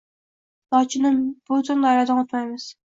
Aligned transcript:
Lochinim 0.75 1.21
bu 1.51 1.61
tun 1.71 1.87
daryodan 1.89 2.25
o‘tmaymiz 2.27 2.71